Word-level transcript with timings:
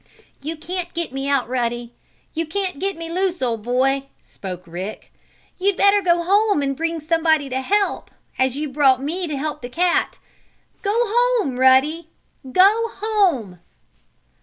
"You 0.41 0.57
can't 0.57 0.91
get 0.95 1.13
me 1.13 1.29
out, 1.29 1.47
Ruddy! 1.47 1.93
You 2.33 2.47
can't 2.47 2.79
get 2.79 2.97
me 2.97 3.07
loose, 3.07 3.39
old 3.39 3.61
boy!" 3.61 4.07
spoke 4.23 4.63
Rick. 4.65 5.13
"You'd 5.59 5.77
better 5.77 6.01
go 6.01 6.23
home 6.23 6.63
and 6.63 6.75
bring 6.75 6.99
somebody 6.99 7.49
to 7.49 7.61
help, 7.61 8.09
as 8.39 8.57
you 8.57 8.67
brought 8.67 9.03
me 9.03 9.27
to 9.27 9.37
help 9.37 9.61
the 9.61 9.69
cat! 9.69 10.17
Go 10.81 10.91
home, 11.03 11.59
Ruddy! 11.59 12.07
Go 12.51 12.89
home!" 12.95 13.59